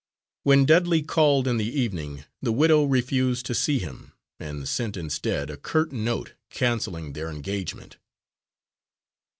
When 0.41 0.65
Dudley 0.65 1.03
called 1.03 1.47
in 1.47 1.57
the 1.57 1.79
evening, 1.79 2.25
the 2.41 2.51
widow 2.51 2.85
refused 2.85 3.45
to 3.45 3.53
see 3.53 3.77
him, 3.77 4.13
and 4.39 4.67
sent 4.67 4.97
instead, 4.97 5.51
a 5.51 5.57
curt 5.57 5.91
note 5.91 6.33
cancelling 6.49 7.13
their 7.13 7.29
engagement. 7.29 7.97